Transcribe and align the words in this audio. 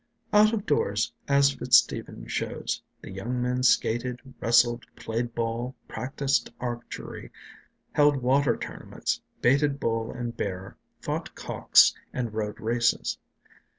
Out 0.33 0.51
of 0.51 0.65
doors, 0.65 1.13
as 1.27 1.51
Fitz 1.53 1.77
Stephen 1.77 2.25
shows, 2.25 2.81
the 3.01 3.11
young 3.11 3.39
men 3.39 3.61
skated, 3.61 4.19
wrestled, 4.39 4.83
played 4.95 5.35
ball, 5.35 5.75
practiced 5.87 6.49
archery, 6.59 7.29
held 7.91 8.17
water 8.17 8.57
tournaments, 8.57 9.21
baited 9.41 9.79
bull 9.79 10.11
and 10.11 10.35
bear, 10.35 10.75
fought 11.01 11.35
cocks, 11.35 11.93
and 12.11 12.33
rode 12.33 12.59
races. 12.59 13.19